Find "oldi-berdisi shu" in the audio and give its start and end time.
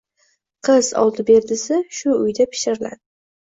1.01-2.17